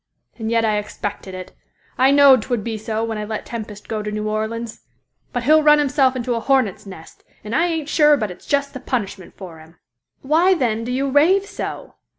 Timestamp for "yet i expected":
0.49-1.35